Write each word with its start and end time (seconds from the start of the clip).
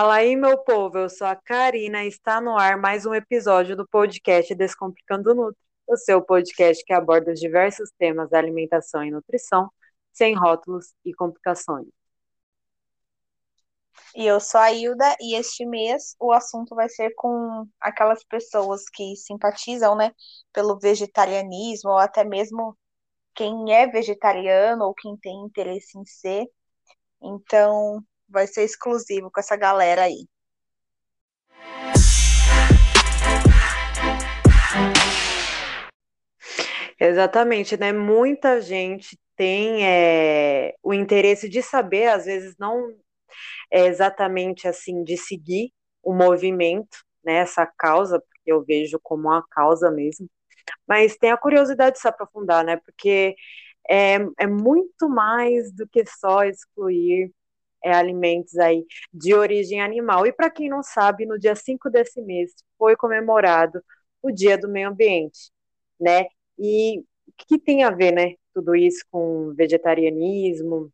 Fala 0.00 0.14
aí, 0.14 0.36
meu 0.36 0.56
povo, 0.56 0.96
eu 0.96 1.10
sou 1.10 1.26
a 1.26 1.34
Karina 1.34 2.04
e 2.04 2.08
está 2.08 2.40
no 2.40 2.56
ar 2.56 2.76
mais 2.76 3.04
um 3.04 3.12
episódio 3.12 3.76
do 3.76 3.84
podcast 3.84 4.54
Descomplicando 4.54 5.34
Nutri, 5.34 5.60
o 5.88 5.96
seu 5.96 6.22
podcast 6.22 6.84
que 6.84 6.92
aborda 6.92 7.32
os 7.32 7.40
diversos 7.40 7.90
temas 7.98 8.30
da 8.30 8.38
alimentação 8.38 9.02
e 9.02 9.10
nutrição, 9.10 9.68
sem 10.12 10.36
rótulos 10.36 10.94
e 11.04 11.12
complicações. 11.12 11.88
E 14.14 14.24
eu 14.24 14.38
sou 14.38 14.60
a 14.60 14.70
Hilda 14.70 15.16
e 15.20 15.34
este 15.34 15.66
mês 15.66 16.14
o 16.20 16.30
assunto 16.30 16.76
vai 16.76 16.88
ser 16.88 17.12
com 17.16 17.66
aquelas 17.80 18.22
pessoas 18.22 18.88
que 18.88 19.16
simpatizam, 19.16 19.96
né, 19.96 20.12
pelo 20.52 20.78
vegetarianismo 20.78 21.90
ou 21.90 21.98
até 21.98 22.22
mesmo 22.22 22.78
quem 23.34 23.74
é 23.74 23.88
vegetariano 23.88 24.84
ou 24.84 24.94
quem 24.94 25.16
tem 25.16 25.44
interesse 25.44 25.98
em 25.98 26.04
ser. 26.06 26.46
Então, 27.20 28.00
vai 28.28 28.46
ser 28.46 28.64
exclusivo 28.64 29.30
com 29.30 29.40
essa 29.40 29.56
galera 29.56 30.02
aí. 30.02 30.26
Exatamente, 37.00 37.76
né? 37.76 37.92
Muita 37.92 38.60
gente 38.60 39.18
tem 39.36 39.86
é, 39.86 40.74
o 40.82 40.92
interesse 40.92 41.48
de 41.48 41.62
saber, 41.62 42.08
às 42.08 42.24
vezes 42.24 42.56
não 42.58 42.92
é 43.70 43.86
exatamente 43.86 44.66
assim, 44.66 45.04
de 45.04 45.16
seguir 45.16 45.72
o 46.02 46.12
movimento, 46.12 46.98
né? 47.24 47.34
Essa 47.36 47.66
causa, 47.66 48.20
porque 48.20 48.52
eu 48.52 48.64
vejo 48.64 48.98
como 49.02 49.28
uma 49.28 49.44
causa 49.48 49.90
mesmo, 49.90 50.28
mas 50.86 51.16
tem 51.16 51.30
a 51.30 51.36
curiosidade 51.36 51.96
de 51.96 52.00
se 52.00 52.08
aprofundar, 52.08 52.64
né? 52.64 52.76
Porque 52.78 53.36
é, 53.88 54.16
é 54.38 54.46
muito 54.46 55.08
mais 55.08 55.72
do 55.72 55.88
que 55.88 56.04
só 56.06 56.44
excluir 56.44 57.32
é, 57.88 57.94
alimentos 57.94 58.56
aí 58.58 58.84
de 59.12 59.34
origem 59.34 59.80
animal. 59.80 60.26
E 60.26 60.32
para 60.32 60.50
quem 60.50 60.68
não 60.68 60.82
sabe, 60.82 61.26
no 61.26 61.38
dia 61.38 61.54
5 61.54 61.90
desse 61.90 62.20
mês 62.20 62.52
foi 62.76 62.96
comemorado 62.96 63.82
o 64.22 64.30
Dia 64.30 64.58
do 64.58 64.68
Meio 64.68 64.88
Ambiente, 64.88 65.50
né? 66.00 66.26
E 66.58 67.00
o 67.00 67.32
que 67.36 67.58
tem 67.58 67.84
a 67.84 67.90
ver, 67.90 68.12
né, 68.12 68.34
tudo 68.52 68.74
isso 68.74 69.04
com 69.10 69.54
vegetarianismo 69.54 70.92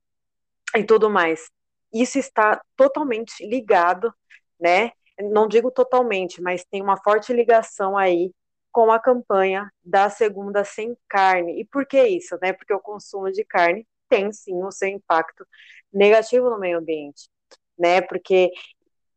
e 0.77 0.85
tudo 0.85 1.11
mais? 1.11 1.51
Isso 1.93 2.19
está 2.19 2.61
totalmente 2.77 3.47
ligado, 3.47 4.13
né? 4.61 4.93
Não 5.21 5.49
digo 5.49 5.71
totalmente, 5.71 6.43
mas 6.43 6.65
tem 6.65 6.83
uma 6.83 6.97
forte 7.03 7.33
ligação 7.33 7.97
aí 7.97 8.33
com 8.73 8.91
a 8.91 8.99
campanha 8.99 9.71
da 9.85 10.11
segunda 10.11 10.65
sem 10.65 10.97
carne. 11.09 11.61
E 11.61 11.65
por 11.65 11.87
que 11.87 12.03
isso, 12.07 12.37
né? 12.43 12.53
Porque 12.53 12.75
o 12.75 12.81
consumo 12.81 13.31
de 13.31 13.45
carne 13.45 13.87
tem 14.15 14.33
sim 14.33 14.63
o 14.63 14.71
seu 14.71 14.89
impacto 14.89 15.45
negativo 15.93 16.49
no 16.49 16.59
meio 16.59 16.79
ambiente, 16.79 17.29
né? 17.77 18.01
Porque 18.01 18.53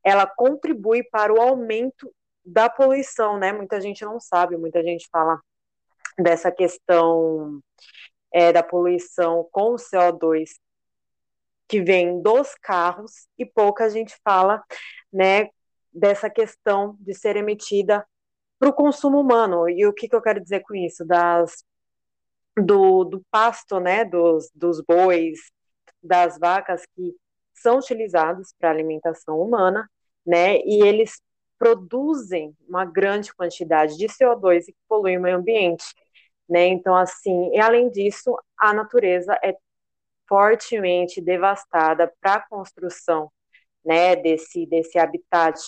ela 0.04 0.26
contribui 0.26 1.04
para 1.04 1.32
o 1.32 1.40
aumento 1.40 2.12
da 2.44 2.68
poluição, 2.68 3.38
né? 3.38 3.54
Muita 3.54 3.80
gente 3.80 4.04
não 4.04 4.20
sabe, 4.20 4.58
muita 4.58 4.82
gente 4.82 5.08
fala 5.12 5.40
dessa 6.18 6.52
questão 6.52 7.62
é, 8.32 8.52
da 8.52 8.64
poluição 8.64 9.48
com 9.52 9.74
o 9.74 9.76
CO2 9.76 10.50
que 11.68 11.82
vem 11.82 12.22
dos 12.22 12.56
carros 12.56 13.28
e 13.38 13.46
pouca 13.46 13.90
gente 13.90 14.16
fala, 14.24 14.64
né, 15.12 15.50
dessa 15.94 16.30
questão 16.30 16.96
de 17.00 17.14
ser 17.14 17.36
emitida 17.36 18.08
para 18.58 18.70
o 18.70 18.74
consumo 18.74 19.20
humano. 19.20 19.70
E 19.70 19.86
o 19.86 19.94
que, 19.94 20.08
que 20.08 20.16
eu 20.16 20.22
quero 20.22 20.42
dizer 20.42 20.62
com 20.62 20.74
isso? 20.74 21.06
Das 21.06 21.64
do, 22.58 23.04
do 23.04 23.24
pasto, 23.30 23.80
né, 23.80 24.04
dos, 24.04 24.50
dos 24.54 24.82
bois, 24.82 25.40
das 26.02 26.38
vacas 26.40 26.84
que 26.96 27.16
são 27.54 27.78
utilizados 27.78 28.54
para 28.60 28.70
alimentação 28.70 29.40
humana, 29.40 29.90
né, 30.26 30.58
e 30.60 30.84
eles 30.84 31.22
produzem 31.58 32.56
uma 32.68 32.86
grande 32.86 33.34
quantidade 33.34 33.98
de 33.98 34.08
CO2 34.08 34.66
e 34.68 34.72
que 34.72 34.80
poluem 34.88 35.18
o 35.18 35.22
meio 35.22 35.38
ambiente, 35.38 35.86
né, 36.50 36.68
então 36.68 36.96
assim, 36.96 37.52
e 37.54 37.60
além 37.60 37.90
disso, 37.90 38.38
a 38.58 38.74
natureza 38.74 39.38
é 39.44 39.56
fortemente 40.28 41.22
devastada 41.22 42.12
para 42.20 42.36
a 42.36 42.48
construção, 42.48 43.32
né, 43.84 44.16
desse, 44.16 44.66
desse 44.66 45.00
habitat 45.00 45.60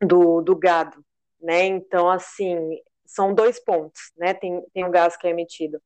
do, 0.00 0.40
do 0.40 0.56
gado, 0.56 1.04
né, 1.40 1.64
então 1.64 2.10
assim, 2.10 2.56
são 3.14 3.34
dois 3.34 3.62
pontos, 3.62 4.00
né? 4.16 4.34
Tem, 4.34 4.62
tem 4.72 4.84
o 4.84 4.90
gás 4.90 5.16
que 5.16 5.26
é 5.26 5.30
emitido 5.30 5.80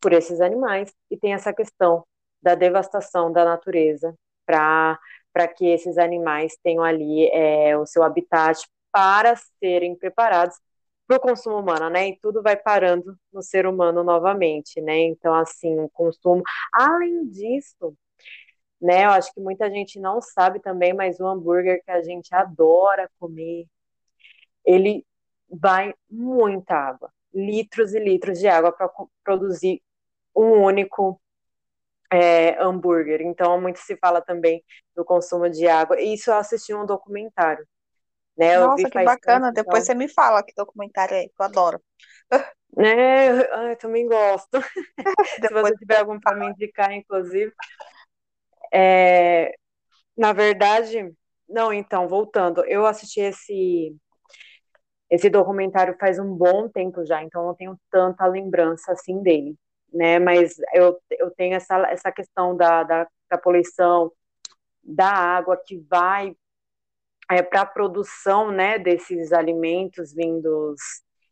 por 0.00 0.12
esses 0.12 0.40
animais 0.40 0.92
e 1.10 1.16
tem 1.16 1.34
essa 1.34 1.52
questão 1.52 2.04
da 2.42 2.54
devastação 2.54 3.32
da 3.32 3.44
natureza 3.44 4.14
para 4.46 4.98
que 5.56 5.66
esses 5.66 5.98
animais 5.98 6.56
tenham 6.62 6.82
ali 6.82 7.28
é, 7.32 7.76
o 7.76 7.86
seu 7.86 8.02
habitat 8.02 8.66
para 8.92 9.36
serem 9.58 9.96
preparados 9.96 10.56
para 11.06 11.16
o 11.16 11.20
consumo 11.20 11.58
humano, 11.58 11.90
né? 11.90 12.08
E 12.08 12.18
tudo 12.20 12.42
vai 12.42 12.56
parando 12.56 13.16
no 13.32 13.42
ser 13.42 13.66
humano 13.66 14.04
novamente, 14.04 14.80
né? 14.80 14.98
Então, 15.00 15.34
assim, 15.34 15.78
o 15.80 15.88
consumo. 15.90 16.42
Além 16.72 17.28
disso, 17.28 17.96
né? 18.80 19.04
Eu 19.06 19.10
acho 19.10 19.32
que 19.34 19.40
muita 19.40 19.70
gente 19.70 20.00
não 20.00 20.20
sabe 20.22 20.60
também, 20.60 20.94
mas 20.94 21.20
o 21.20 21.26
hambúrguer 21.26 21.82
que 21.84 21.90
a 21.90 22.02
gente 22.02 22.34
adora 22.34 23.10
comer, 23.18 23.66
ele 24.64 25.04
vai 25.50 25.94
muita 26.08 26.74
água, 26.74 27.12
litros 27.34 27.94
e 27.94 27.98
litros 27.98 28.38
de 28.38 28.48
água 28.48 28.72
para 28.72 28.90
produzir 29.24 29.82
um 30.34 30.62
único 30.62 31.20
é, 32.12 32.60
hambúrguer. 32.62 33.20
Então, 33.22 33.60
muito 33.60 33.78
se 33.78 33.96
fala 33.96 34.20
também 34.20 34.64
do 34.94 35.04
consumo 35.04 35.48
de 35.48 35.66
água. 35.66 36.00
E 36.00 36.14
isso 36.14 36.30
eu 36.30 36.34
assisti 36.34 36.74
um 36.74 36.86
documentário. 36.86 37.66
Né? 38.36 38.58
Nossa, 38.58 38.88
que 38.88 39.04
bacana. 39.04 39.52
Tempo, 39.52 39.66
Depois 39.66 39.84
então... 39.84 39.94
você 39.94 39.94
me 39.94 40.08
fala 40.08 40.42
que 40.42 40.54
documentário 40.56 41.14
é, 41.14 41.24
eu 41.24 41.44
adoro. 41.44 41.82
É, 42.78 43.28
eu, 43.28 43.34
eu 43.68 43.76
também 43.76 44.06
gosto. 44.06 44.62
se 45.42 45.52
você 45.52 45.74
tiver 45.74 45.98
algum 45.98 46.20
para 46.20 46.36
me 46.36 46.46
indicar, 46.50 46.92
inclusive. 46.92 47.52
É, 48.72 49.52
na 50.16 50.32
verdade, 50.32 51.12
não, 51.48 51.72
então, 51.72 52.06
voltando, 52.06 52.64
eu 52.66 52.86
assisti 52.86 53.20
esse 53.20 53.92
esse 55.10 55.28
documentário 55.28 55.96
faz 55.98 56.18
um 56.18 56.34
bom 56.34 56.68
tempo 56.68 57.04
já, 57.04 57.22
então 57.22 57.46
não 57.46 57.54
tenho 57.54 57.76
tanta 57.90 58.26
lembrança 58.26 58.92
assim 58.92 59.22
dele, 59.22 59.56
né? 59.92 60.18
Mas 60.18 60.56
eu, 60.72 60.98
eu 61.18 61.30
tenho 61.32 61.54
essa, 61.54 61.76
essa 61.90 62.12
questão 62.12 62.56
da, 62.56 62.84
da, 62.84 63.08
da 63.28 63.38
poluição 63.38 64.12
da 64.82 65.10
água 65.10 65.56
que 65.56 65.78
vai 65.90 66.34
é, 67.30 67.42
para 67.42 67.62
a 67.62 67.66
produção 67.66 68.50
né, 68.50 68.78
desses 68.78 69.32
alimentos 69.32 70.12
vindos 70.12 70.80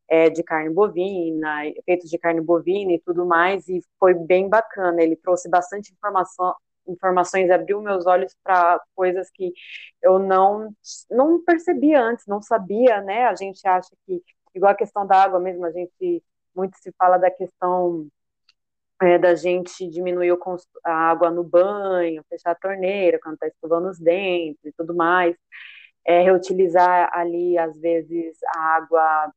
é, 0.08 0.30
de 0.30 0.42
carne 0.42 0.70
bovina, 0.70 1.62
feitos 1.84 2.08
de 2.08 2.18
carne 2.18 2.40
bovina 2.40 2.92
e 2.92 3.00
tudo 3.00 3.26
mais, 3.26 3.68
e 3.68 3.80
foi 3.98 4.14
bem 4.14 4.48
bacana. 4.48 5.02
Ele 5.02 5.16
trouxe 5.16 5.48
bastante 5.48 5.92
informação, 5.92 6.54
informações, 6.88 7.50
abriu 7.50 7.80
meus 7.82 8.06
olhos 8.06 8.34
para 8.42 8.80
coisas 8.94 9.30
que 9.30 9.52
eu 10.02 10.18
não 10.18 10.74
não 11.10 11.42
percebia 11.44 12.00
antes, 12.02 12.26
não 12.26 12.42
sabia, 12.42 13.00
né? 13.02 13.26
A 13.26 13.34
gente 13.34 13.66
acha 13.66 13.90
que 14.06 14.22
igual 14.54 14.72
a 14.72 14.76
questão 14.76 15.06
da 15.06 15.22
água 15.22 15.40
mesmo, 15.40 15.64
a 15.64 15.72
gente 15.72 16.22
muito 16.54 16.76
se 16.78 16.92
fala 16.98 17.18
da 17.18 17.30
questão 17.30 18.08
é, 19.00 19.18
da 19.18 19.34
gente 19.34 19.88
diminuir 19.88 20.36
a 20.84 20.92
água 20.92 21.30
no 21.30 21.44
banho, 21.44 22.24
fechar 22.28 22.52
a 22.52 22.54
torneira 22.54 23.18
quando 23.22 23.34
está 23.34 23.46
escovando 23.46 23.88
os 23.88 23.98
dentes 23.98 24.64
e 24.64 24.72
tudo 24.72 24.94
mais, 24.94 25.36
é, 26.04 26.22
reutilizar 26.22 27.10
ali 27.12 27.58
às 27.58 27.78
vezes 27.78 28.38
a 28.56 28.60
água 28.76 29.32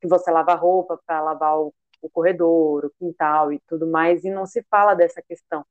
que 0.00 0.08
você 0.08 0.30
lava 0.30 0.52
a 0.52 0.56
roupa 0.56 1.00
para 1.06 1.20
lavar 1.22 1.58
o, 1.58 1.74
o 2.02 2.10
corredor, 2.10 2.86
o 2.86 2.92
quintal 2.98 3.52
e 3.52 3.60
tudo 3.68 3.86
mais, 3.86 4.24
e 4.24 4.30
não 4.30 4.46
se 4.46 4.62
fala 4.70 4.94
dessa 4.94 5.22
questão 5.22 5.64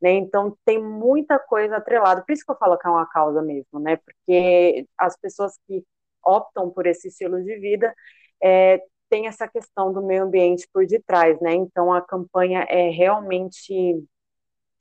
né? 0.00 0.12
Então 0.12 0.56
tem 0.64 0.82
muita 0.82 1.38
coisa 1.38 1.76
atrelada, 1.76 2.22
por 2.22 2.32
isso 2.32 2.44
que 2.44 2.50
eu 2.50 2.56
falo 2.56 2.78
que 2.78 2.86
é 2.86 2.90
uma 2.90 3.06
causa 3.06 3.42
mesmo, 3.42 3.78
né? 3.80 3.96
Porque 3.96 4.86
as 4.98 5.16
pessoas 5.16 5.58
que 5.66 5.84
optam 6.24 6.70
por 6.70 6.86
esse 6.86 7.08
estilo 7.08 7.42
de 7.42 7.58
vida 7.58 7.94
é, 8.42 8.82
tem 9.10 9.26
essa 9.26 9.46
questão 9.48 9.92
do 9.92 10.02
meio 10.02 10.24
ambiente 10.24 10.68
por 10.72 10.86
detrás, 10.86 11.40
né? 11.40 11.54
Então 11.54 11.92
a 11.92 12.00
campanha 12.02 12.66
é 12.68 12.90
realmente 12.90 14.04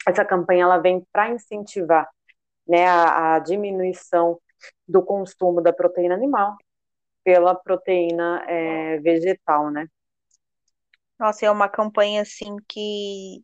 essa 0.07 0.25
campanha 0.25 0.63
ela 0.63 0.77
vem 0.77 1.05
para 1.11 1.29
incentivar, 1.29 2.09
né, 2.67 2.85
a, 2.87 3.35
a 3.35 3.39
diminuição 3.39 4.39
do 4.87 5.01
consumo 5.01 5.61
da 5.61 5.71
proteína 5.71 6.15
animal 6.15 6.57
pela 7.23 7.55
proteína 7.55 8.43
é, 8.47 8.99
vegetal, 8.99 9.71
né? 9.71 9.87
Nossa, 11.17 11.45
é 11.45 11.51
uma 11.51 11.69
campanha 11.69 12.21
assim 12.21 12.57
que 12.67 13.41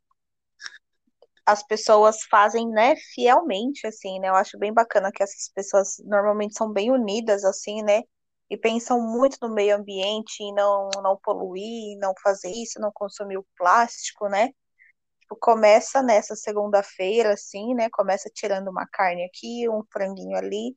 as 1.51 1.63
pessoas 1.63 2.23
fazem, 2.29 2.69
né, 2.69 2.95
fielmente, 3.13 3.87
assim, 3.87 4.19
né? 4.19 4.29
Eu 4.29 4.35
acho 4.35 4.57
bem 4.57 4.73
bacana 4.73 5.11
que 5.11 5.23
essas 5.23 5.49
pessoas 5.53 5.95
normalmente 6.05 6.55
são 6.55 6.71
bem 6.71 6.91
unidas, 6.91 7.43
assim, 7.43 7.81
né? 7.83 8.03
E 8.49 8.57
pensam 8.57 9.01
muito 9.01 9.37
no 9.41 9.53
meio 9.53 9.75
ambiente 9.75 10.43
e 10.43 10.53
não, 10.53 10.89
não 11.03 11.17
poluir, 11.23 11.97
não 11.99 12.13
fazer 12.23 12.51
isso, 12.51 12.79
não 12.79 12.91
consumir 12.93 13.37
o 13.37 13.45
plástico, 13.57 14.27
né? 14.29 14.49
Tipo, 15.21 15.37
começa 15.41 16.03
nessa 16.03 16.35
segunda-feira, 16.35 17.33
assim, 17.33 17.73
né? 17.75 17.89
Começa 17.91 18.29
tirando 18.33 18.69
uma 18.69 18.87
carne 18.91 19.25
aqui, 19.25 19.69
um 19.69 19.83
franguinho 19.91 20.37
ali, 20.37 20.75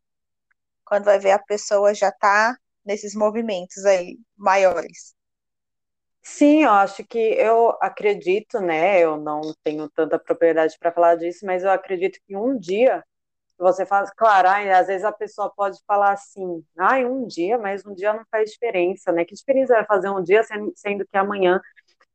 quando 0.85 1.05
vai 1.07 1.19
ver 1.19 1.33
a 1.33 1.39
pessoa 1.39 1.95
já 1.95 2.09
está 2.11 2.57
nesses 2.85 3.15
movimentos 3.15 3.85
aí 3.85 4.19
maiores. 4.37 5.15
Sim, 6.23 6.63
eu 6.65 6.71
acho 6.71 7.05
que 7.05 7.19
eu 7.19 7.71
acredito, 7.81 8.61
né? 8.61 9.01
Eu 9.03 9.17
não 9.17 9.41
tenho 9.65 9.89
tanta 9.91 10.19
propriedade 10.19 10.77
para 10.79 10.93
falar 10.93 11.17
disso, 11.17 11.45
mas 11.45 11.65
eu 11.65 11.71
acredito 11.71 12.19
que 12.27 12.37
um 12.37 12.59
dia 12.59 13.05
você 13.59 13.87
faz, 13.87 14.11
claro, 14.17 14.49
ai, 14.49 14.71
às 14.73 14.89
vezes 14.89 15.05
a 15.05 15.13
pessoa 15.13 15.51
pode 15.55 15.79
falar 15.87 16.13
assim, 16.13 16.65
ai, 16.79 17.07
um 17.07 17.27
dia, 17.27 17.59
mas 17.59 17.87
um 17.87 17.95
dia 17.95 18.13
não 18.15 18.25
faz 18.31 18.51
diferença, 18.53 19.13
né? 19.13 19.25
Que 19.25 19.35
diferença 19.35 19.75
vai 19.75 19.87
fazer 19.87 20.11
um 20.11 20.23
dia, 20.23 20.43
sendo 20.77 21.07
que 21.07 21.17
amanhã 21.19 21.61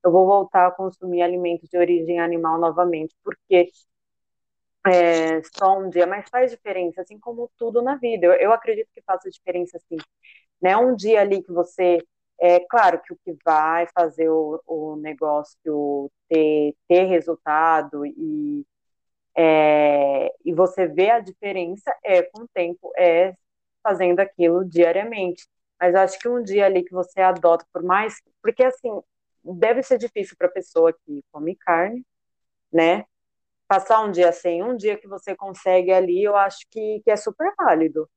eu 0.04 0.12
vou 0.12 0.25
voltar 0.27 0.68
a 0.68 0.71
consumir 0.71 1.21
alimentos 1.24 1.69
de 1.69 1.77
origem 1.77 2.19
animal 2.19 2.59
novamente, 2.59 3.15
porque 3.24 3.71
é, 4.86 5.42
só 5.57 5.77
um 5.80 5.89
dia, 5.89 6.07
mas 6.07 6.30
faz 6.30 6.51
diferença, 6.51 7.01
assim 7.01 7.19
como 7.19 7.50
tudo 7.57 7.81
na 7.81 7.95
vida. 7.95 8.25
Eu, 8.27 8.33
eu 8.33 8.54
acredito 8.54 8.89
que 8.94 9.01
faça 9.01 9.30
diferença, 9.30 9.77
sim. 9.89 9.98
Né? 10.62 10.77
Um 10.77 10.95
dia 10.95 11.21
ali 11.21 11.44
que 11.44 11.51
você 11.54 12.00
é 12.39 12.60
claro 12.60 13.01
que 13.01 13.13
o 13.13 13.18
que 13.24 13.36
vai 13.44 13.88
fazer 13.94 14.30
o, 14.30 14.62
o 14.66 14.95
negócio 14.98 16.12
ter, 16.30 16.75
ter 16.88 17.04
resultado 17.06 18.06
e, 18.06 18.66
é, 19.36 20.34
e 20.45 20.54
você 20.54 20.88
vê 20.88 21.10
a 21.10 21.19
diferença 21.19 21.95
é 22.04 22.24
com 22.24 22.44
o 22.44 22.48
tempo, 22.54 22.92
é 22.98 23.36
fazendo 23.84 24.19
aquilo 24.19 24.66
diariamente. 24.66 25.48
Mas 25.80 25.95
acho 25.95 26.19
que 26.19 26.28
um 26.28 26.42
dia 26.44 26.66
ali 26.66 26.84
que 26.84 26.92
você 26.92 27.22
adota, 27.22 27.66
por 27.72 27.84
mais. 27.84 28.16
Porque 28.42 28.63
assim, 28.63 28.90
deve 29.44 29.83
ser 29.83 29.98
difícil 29.98 30.36
para 30.38 30.48
a 30.48 30.51
pessoa 30.51 30.92
que 30.92 31.24
come 31.31 31.56
carne, 31.56 32.06
né? 32.72 33.06
Passar 33.68 34.01
um 34.01 34.12
dia 34.12 34.31
sem, 34.31 34.63
um 34.63 34.75
dia 34.75 34.98
que 34.98 35.07
você 35.07 35.36
consegue 35.36 35.92
ali, 35.92 36.24
eu 36.24 36.36
acho 36.36 36.66
que, 36.72 37.01
que 37.04 37.12
é 37.12 37.16
super 37.16 37.54
válido. 37.57 38.10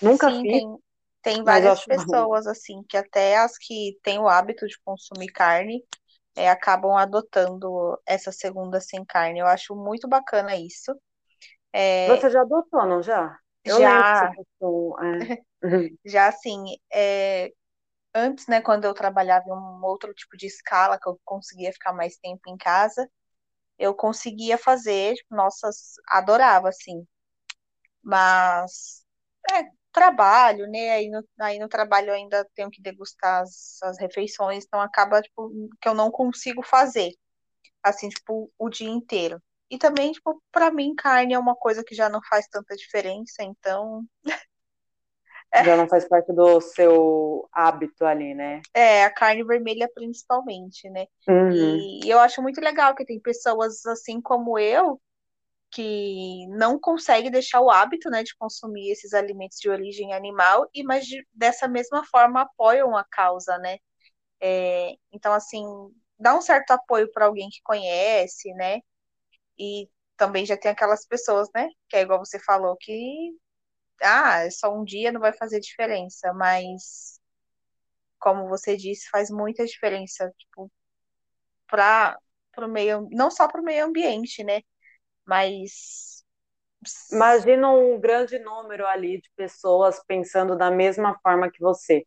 Nunca 0.00 0.30
Sim, 0.30 0.42
fiz. 0.42 0.52
Tem, 0.52 0.78
tem 1.26 1.42
várias 1.42 1.84
pessoas, 1.84 2.46
assim, 2.46 2.84
que 2.88 2.96
até 2.96 3.36
as 3.36 3.58
que 3.58 3.98
têm 4.04 4.20
o 4.20 4.28
hábito 4.28 4.64
de 4.64 4.78
consumir 4.84 5.26
carne 5.32 5.82
é, 6.36 6.48
acabam 6.48 6.96
adotando 6.96 7.98
essa 8.06 8.30
segunda 8.30 8.80
sem 8.80 9.04
carne. 9.04 9.40
Eu 9.40 9.46
acho 9.46 9.74
muito 9.74 10.06
bacana 10.06 10.54
isso. 10.54 10.96
É, 11.72 12.06
você 12.06 12.30
já 12.30 12.42
adotou, 12.42 12.86
não 12.86 13.02
já? 13.02 13.36
Eu 13.64 13.80
já. 13.80 14.32
é. 15.02 15.42
já, 16.06 16.28
assim, 16.28 16.62
é, 16.92 17.50
antes, 18.14 18.46
né, 18.46 18.60
quando 18.60 18.84
eu 18.84 18.94
trabalhava 18.94 19.46
em 19.48 19.52
um 19.52 19.84
outro 19.84 20.14
tipo 20.14 20.36
de 20.36 20.46
escala, 20.46 20.96
que 20.96 21.08
eu 21.08 21.18
conseguia 21.24 21.72
ficar 21.72 21.92
mais 21.92 22.16
tempo 22.18 22.42
em 22.46 22.56
casa, 22.56 23.10
eu 23.76 23.92
conseguia 23.92 24.56
fazer, 24.56 25.16
nossas, 25.28 25.94
adorava, 26.08 26.68
assim. 26.68 27.04
Mas, 28.02 29.04
é, 29.50 29.64
trabalho, 29.96 30.66
né, 30.66 30.90
aí 30.90 31.08
no, 31.08 31.24
aí 31.40 31.58
no 31.58 31.68
trabalho 31.68 32.10
eu 32.10 32.14
ainda 32.14 32.46
tenho 32.54 32.70
que 32.70 32.82
degustar 32.82 33.40
as, 33.40 33.78
as 33.82 33.98
refeições, 33.98 34.64
então 34.66 34.78
acaba, 34.78 35.22
tipo, 35.22 35.50
que 35.80 35.88
eu 35.88 35.94
não 35.94 36.10
consigo 36.10 36.62
fazer, 36.62 37.14
assim, 37.82 38.10
tipo, 38.10 38.52
o 38.58 38.68
dia 38.68 38.90
inteiro. 38.90 39.40
E 39.70 39.78
também, 39.78 40.12
tipo, 40.12 40.42
pra 40.52 40.70
mim, 40.70 40.94
carne 40.94 41.32
é 41.32 41.38
uma 41.38 41.56
coisa 41.56 41.82
que 41.82 41.94
já 41.94 42.10
não 42.10 42.20
faz 42.28 42.46
tanta 42.46 42.76
diferença, 42.76 43.42
então... 43.42 44.04
Já 45.64 45.74
não 45.74 45.88
faz 45.88 46.06
parte 46.06 46.30
do 46.34 46.60
seu 46.60 47.48
hábito 47.50 48.04
ali, 48.04 48.34
né? 48.34 48.60
É, 48.74 49.04
a 49.04 49.10
carne 49.10 49.42
vermelha 49.42 49.88
principalmente, 49.94 50.90
né? 50.90 51.06
Uhum. 51.26 51.78
E 52.04 52.10
eu 52.10 52.18
acho 52.18 52.42
muito 52.42 52.60
legal 52.60 52.94
que 52.94 53.06
tem 53.06 53.18
pessoas 53.18 53.86
assim 53.86 54.20
como 54.20 54.58
eu 54.58 55.00
que 55.76 56.46
não 56.48 56.78
consegue 56.80 57.30
deixar 57.30 57.60
o 57.60 57.70
hábito, 57.70 58.08
né, 58.08 58.22
de 58.22 58.34
consumir 58.36 58.90
esses 58.90 59.12
alimentos 59.12 59.58
de 59.60 59.68
origem 59.68 60.14
animal 60.14 60.68
e 60.74 60.82
mas 60.82 61.04
de, 61.06 61.26
dessa 61.34 61.68
mesma 61.68 62.02
forma 62.06 62.42
apoiam 62.42 62.96
a 62.96 63.04
causa, 63.04 63.58
né? 63.58 63.76
É, 64.40 64.94
então 65.12 65.32
assim 65.34 65.64
dá 66.18 66.34
um 66.36 66.42
certo 66.42 66.72
apoio 66.72 67.10
para 67.12 67.26
alguém 67.26 67.50
que 67.50 67.60
conhece, 67.62 68.52
né? 68.54 68.80
E 69.58 69.88
também 70.16 70.46
já 70.46 70.56
tem 70.56 70.70
aquelas 70.70 71.06
pessoas, 71.06 71.48
né, 71.54 71.68
que 71.88 71.96
é 71.96 72.02
igual 72.02 72.20
você 72.20 72.38
falou 72.40 72.76
que 72.80 73.32
ah, 74.02 74.40
é 74.46 74.50
só 74.50 74.74
um 74.74 74.84
dia 74.84 75.12
não 75.12 75.20
vai 75.20 75.32
fazer 75.34 75.60
diferença, 75.60 76.32
mas 76.34 77.20
como 78.18 78.48
você 78.48 78.76
disse, 78.76 79.08
faz 79.10 79.30
muita 79.30 79.64
diferença, 79.66 80.32
tipo, 80.38 80.70
para 81.66 82.18
o 82.58 82.68
meio, 82.68 83.08
não 83.12 83.30
só 83.30 83.48
para 83.48 83.60
o 83.60 83.64
meio 83.64 83.84
ambiente, 83.86 84.44
né? 84.44 84.62
Mas 85.26 86.24
imagina 87.12 87.70
um 87.70 87.98
grande 87.98 88.38
número 88.38 88.86
ali 88.86 89.20
de 89.20 89.30
pessoas 89.36 90.00
pensando 90.06 90.56
da 90.56 90.70
mesma 90.70 91.18
forma 91.20 91.50
que 91.50 91.60
você, 91.60 92.06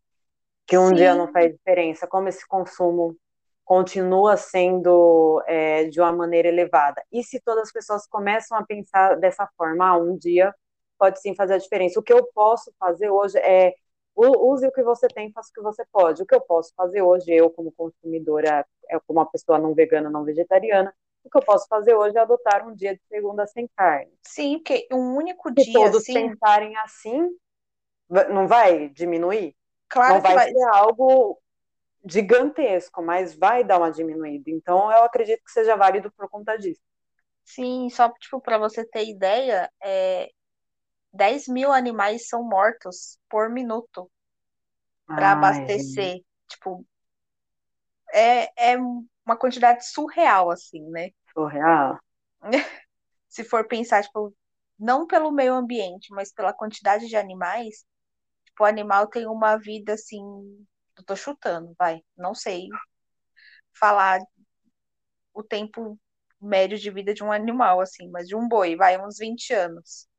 que 0.66 0.78
um 0.78 0.88
Sim. 0.88 0.94
dia 0.94 1.14
não 1.14 1.30
faz 1.30 1.52
diferença, 1.52 2.06
como 2.06 2.28
esse 2.28 2.46
consumo 2.46 3.16
continua 3.64 4.36
sendo 4.36 5.42
é, 5.46 5.84
de 5.84 6.00
uma 6.00 6.12
maneira 6.12 6.48
elevada. 6.48 7.02
E 7.12 7.22
se 7.22 7.40
todas 7.40 7.64
as 7.64 7.72
pessoas 7.72 8.06
começam 8.06 8.58
a 8.58 8.64
pensar 8.64 9.16
dessa 9.16 9.48
forma, 9.56 9.86
ah, 9.86 9.96
um 9.96 10.16
dia 10.16 10.54
pode 10.98 11.20
sim 11.20 11.34
fazer 11.34 11.54
a 11.54 11.58
diferença. 11.58 12.00
O 12.00 12.02
que 12.02 12.12
eu 12.12 12.26
posso 12.34 12.72
fazer 12.78 13.10
hoje 13.10 13.38
é 13.38 13.74
use 14.14 14.66
o 14.66 14.72
que 14.72 14.82
você 14.82 15.06
tem, 15.08 15.32
faça 15.32 15.50
o 15.50 15.54
que 15.54 15.62
você 15.62 15.84
pode. 15.92 16.22
O 16.22 16.26
que 16.26 16.34
eu 16.34 16.40
posso 16.40 16.72
fazer 16.76 17.02
hoje, 17.02 17.32
eu 17.32 17.50
como 17.50 17.72
consumidora, 17.72 18.66
como 19.06 19.20
uma 19.20 19.30
pessoa 19.30 19.58
não 19.58 19.74
vegana, 19.74 20.10
não 20.10 20.24
vegetariana, 20.24 20.92
o 21.22 21.30
que 21.30 21.38
eu 21.38 21.42
posso 21.42 21.66
fazer 21.68 21.94
hoje 21.94 22.16
é 22.16 22.20
adotar 22.20 22.66
um 22.66 22.74
dia 22.74 22.94
de 22.94 23.02
segunda 23.08 23.46
sem 23.46 23.68
carne. 23.76 24.12
Sim, 24.22 24.58
porque 24.58 24.86
um 24.92 25.16
único 25.16 25.48
Se 25.50 25.64
dia. 25.64 25.72
todos 25.72 26.02
assim... 26.02 26.14
pensarem 26.14 26.76
assim, 26.78 27.28
não 28.30 28.46
vai 28.46 28.88
diminuir? 28.88 29.54
Claro 29.88 30.14
não 30.14 30.20
vai, 30.20 30.34
vai 30.34 30.52
ser 30.52 30.64
algo 30.68 31.40
gigantesco, 32.04 33.02
mas 33.02 33.34
vai 33.34 33.62
dar 33.62 33.78
uma 33.78 33.90
diminuída. 33.90 34.50
Então, 34.50 34.90
eu 34.90 35.04
acredito 35.04 35.44
que 35.44 35.50
seja 35.50 35.76
válido 35.76 36.10
por 36.12 36.28
conta 36.28 36.56
disso. 36.56 36.80
Sim, 37.44 37.88
só 37.90 38.08
tipo, 38.12 38.40
para 38.40 38.58
você 38.58 38.84
ter 38.84 39.08
ideia, 39.08 39.70
é, 39.82 40.30
10 41.12 41.48
mil 41.48 41.72
animais 41.72 42.28
são 42.28 42.42
mortos 42.42 43.18
por 43.28 43.50
minuto 43.50 44.10
para 45.06 45.32
abastecer. 45.32 46.20
Tipo, 46.48 46.86
é, 48.12 48.72
é 48.72 48.78
uma 49.30 49.36
quantidade 49.36 49.86
surreal, 49.86 50.50
assim, 50.50 50.82
né? 50.90 51.10
Surreal. 51.32 51.98
Se 53.28 53.44
for 53.44 53.66
pensar, 53.66 54.02
tipo, 54.02 54.34
não 54.78 55.06
pelo 55.06 55.30
meio 55.30 55.54
ambiente, 55.54 56.12
mas 56.12 56.32
pela 56.32 56.52
quantidade 56.52 57.06
de 57.06 57.16
animais, 57.16 57.84
tipo, 58.44 58.64
o 58.64 58.66
animal 58.66 59.06
tem 59.06 59.26
uma 59.26 59.56
vida 59.56 59.94
assim. 59.94 60.22
Eu 60.96 61.04
tô 61.04 61.14
chutando, 61.16 61.74
vai, 61.78 62.00
não 62.16 62.34
sei 62.34 62.66
falar 63.72 64.20
o 65.32 65.42
tempo 65.42 65.98
médio 66.40 66.78
de 66.78 66.90
vida 66.90 67.14
de 67.14 67.22
um 67.22 67.32
animal, 67.32 67.80
assim, 67.80 68.08
mas 68.10 68.26
de 68.26 68.34
um 68.34 68.48
boi, 68.48 68.76
vai, 68.76 69.00
uns 69.00 69.18
20 69.18 69.52
anos 69.52 70.10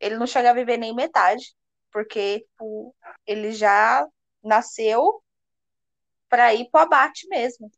ele 0.00 0.16
não 0.16 0.26
chega 0.26 0.50
a 0.50 0.54
viver 0.54 0.78
nem 0.78 0.94
metade, 0.94 1.54
porque 1.92 2.40
tipo, 2.40 2.94
ele 3.26 3.52
já 3.52 4.06
nasceu 4.42 5.22
para 6.28 6.54
ir 6.54 6.70
para 6.70 6.80
o 6.80 6.84
abate 6.84 7.28
mesmo. 7.28 7.70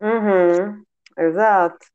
Uhum, 0.00 0.82
exato. 1.18 1.86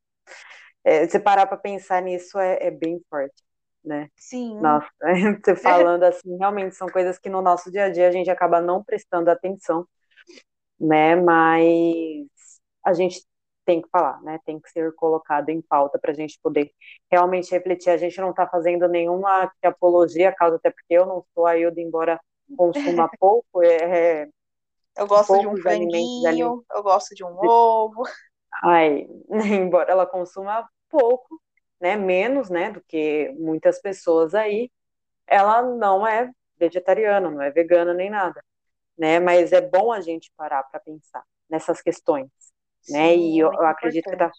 É, 0.84 1.08
você 1.08 1.20
parar 1.20 1.46
para 1.46 1.58
pensar 1.58 2.02
nisso 2.02 2.40
é, 2.40 2.58
é, 2.60 2.72
bem 2.72 3.00
forte, 3.10 3.44
né? 3.84 4.10
Sim. 4.16 4.60
Nossa, 4.60 4.90
você 5.44 5.56
falando 5.56 6.04
assim, 6.04 6.38
realmente 6.38 6.76
são 6.76 6.88
coisas 6.88 7.20
que 7.20 7.30
no 7.30 7.42
nosso 7.42 7.72
dia 7.72 7.86
a 7.86 7.90
dia 7.90 8.08
a 8.08 8.12
gente 8.12 8.30
acaba 8.30 8.60
não 8.60 8.84
prestando 8.84 9.30
atenção, 9.30 9.88
né? 10.80 11.16
Mas 11.16 12.28
a 12.84 12.94
gente 12.94 13.24
tem 13.64 13.82
que 13.82 13.90
falar, 13.90 14.22
né? 14.24 14.40
Tem 14.44 14.60
que 14.60 14.70
ser 14.72 14.94
colocado 14.96 15.50
em 15.50 15.62
pauta 15.62 16.00
para 16.00 16.12
a 16.12 16.16
gente 16.16 16.40
poder 16.42 16.72
realmente 17.12 17.52
refletir. 17.52 17.92
A 17.92 17.98
gente 17.98 18.20
não 18.20 18.32
está 18.32 18.48
fazendo 18.48 18.88
nenhuma 18.88 19.52
apologia 19.64 20.30
à 20.30 20.36
causa, 20.36 20.56
até 20.56 20.72
porque 20.72 20.94
eu 20.94 21.06
não 21.06 21.24
sou 21.34 21.46
a 21.46 21.58
Ilda, 21.58 21.80
embora 21.80 22.20
consuma 22.58 23.10
pouco. 23.20 23.62
É, 23.64 24.24
é 24.24 24.30
eu 24.98 25.08
gosto 25.08 25.40
de 25.40 25.48
um 25.48 25.58
franguinho, 25.58 26.64
eu 26.72 26.84
gosto 26.84 27.16
de 27.16 27.24
um 27.24 27.38
ovo. 27.44 28.04
Ai, 28.64 29.08
embora 29.30 29.92
ela 29.92 30.06
consuma 30.06 30.68
pouco, 30.90 31.42
né? 31.80 31.96
Menos, 31.96 32.50
né? 32.50 32.72
Do 32.72 32.82
que 32.82 33.34
muitas 33.40 33.82
pessoas 33.82 34.36
aí, 34.36 34.70
ela 35.28 35.62
não 35.62 36.06
é 36.06 36.30
vegetariana, 36.58 37.30
não 37.30 37.42
é 37.42 37.50
vegana 37.50 37.94
nem 37.94 38.10
nada, 38.10 38.44
né? 38.98 39.20
Mas 39.20 39.52
é 39.52 39.62
bom 39.62 39.92
a 39.92 40.02
gente 40.02 40.32
parar 40.36 40.64
para 40.64 40.80
pensar 40.80 41.24
nessas 41.50 41.82
questões 41.82 42.30
né? 42.90 43.16
e 43.16 43.40
eu, 43.40 43.52
eu 43.52 43.66
acredito 43.66 44.06
que 44.06 44.14
está 44.14 44.32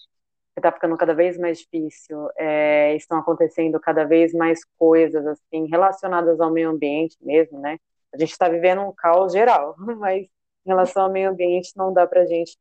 tá 0.61 0.73
ficando 0.73 0.97
cada 0.97 1.15
vez 1.15 1.39
mais 1.39 1.59
difícil. 1.59 2.29
É, 2.37 2.95
estão 2.97 3.19
acontecendo 3.19 3.79
cada 3.81 4.05
vez 4.05 4.33
mais 4.33 4.61
coisas 4.79 5.25
assim 5.27 5.67
relacionadas 5.67 6.41
ao 6.41 6.51
meio 6.51 6.71
ambiente 6.71 7.17
mesmo, 7.21 7.59
né? 7.61 7.79
A 8.13 8.19
gente 8.19 8.33
está 8.33 8.49
vivendo 8.49 8.83
um 8.83 8.93
caos 8.93 9.33
geral, 9.33 9.75
mas 9.99 10.27
em 10.65 10.71
relação 10.71 11.05
ao 11.05 11.13
meio 11.13 11.31
ambiente 11.31 11.73
não 11.77 11.93
dá 11.93 12.07
para 12.07 12.23
a 12.23 12.27
gente 12.27 12.57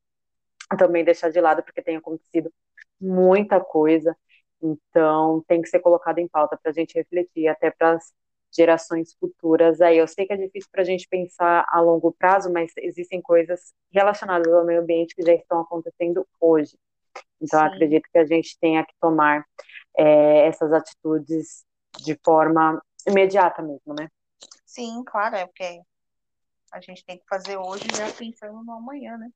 também 0.78 1.04
deixar 1.04 1.30
de 1.30 1.40
lado 1.40 1.64
porque 1.64 1.82
tem 1.82 1.98
acontecido 1.98 2.52
muita 3.00 3.60
coisa. 3.60 4.16
Então 4.62 5.44
tem 5.48 5.62
que 5.62 5.70
ser 5.70 5.80
colocado 5.80 6.20
em 6.20 6.28
pauta 6.28 6.58
para 6.58 6.72
a 6.72 6.74
gente 6.74 6.94
refletir, 6.96 7.48
até 7.48 7.72
para 7.72 7.98
gerações 8.54 9.14
futuras 9.16 9.82
aí. 9.82 9.98
Eu 9.98 10.08
sei 10.08 10.26
que 10.26 10.34
é 10.34 10.38
difícil 10.38 10.70
para 10.72 10.82
a 10.82 10.86
gente 10.86 11.08
pensar 11.08 11.66
a 11.70 11.80
longo 11.80 12.12
prazo, 12.12 12.52
mas 12.52 12.72
existem 12.78 13.22
coisas 13.22 13.74
relacionadas 13.92 14.52
ao 14.52 14.66
meio 14.66 14.82
ambiente 14.82 15.16
que 15.16 15.24
já 15.24 15.34
estão 15.34 15.62
acontecendo 15.62 16.28
hoje. 16.40 16.78
Então, 17.42 17.60
acredito 17.60 18.08
que 18.12 18.18
a 18.20 18.26
gente 18.26 18.58
tenha 18.60 18.86
que 18.86 18.94
tomar 19.00 19.46
é, 19.98 20.48
essas 20.48 20.72
atitudes 20.72 21.66
de 22.04 22.18
forma 22.24 22.82
imediata 23.08 23.62
mesmo, 23.62 23.94
né? 23.98 24.10
Sim, 24.66 25.04
claro, 25.04 25.36
é 25.36 25.46
porque 25.46 25.82
a 26.72 26.80
gente 26.80 27.06
tem 27.06 27.18
que 27.18 27.26
fazer 27.28 27.58
hoje 27.58 27.86
já 27.96 28.12
pensando 28.12 28.64
no 28.64 28.74
amanhã, 28.74 29.18
né? 29.18 29.30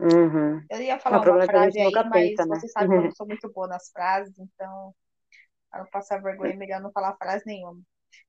Uhum. 0.00 0.62
Eu 0.70 0.80
ia 0.80 0.98
falar 0.98 1.20
uma 1.20 1.44
frase 1.44 1.80
aí, 1.80 1.90
mas 1.90 2.10
pensa, 2.10 2.46
né? 2.46 2.58
você 2.58 2.68
sabe 2.68 2.88
que 2.88 2.94
eu 2.94 3.02
não 3.02 3.10
sou 3.16 3.26
muito 3.26 3.52
boa 3.52 3.66
nas 3.66 3.90
frases, 3.90 4.38
então, 4.38 4.94
para 5.70 5.80
não 5.80 5.90
passar 5.90 6.22
vergonha, 6.22 6.52
é 6.52 6.56
melhor 6.56 6.80
não 6.80 6.92
falar 6.92 7.16
frase 7.16 7.44
nenhuma. 7.46 7.80